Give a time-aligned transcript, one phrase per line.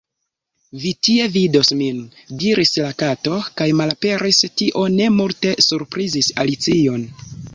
[0.83, 1.99] "Vi tie vidos min,"
[2.43, 4.41] diris la Kato kaj malaperis!
[4.61, 7.07] Tio ne multe surprizis Alicion.